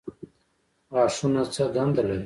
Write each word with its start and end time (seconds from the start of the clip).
غاښونه 0.93 1.41
څه 1.53 1.63
دنده 1.75 2.01
لري؟ 2.07 2.19